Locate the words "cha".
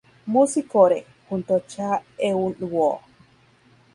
1.61-2.01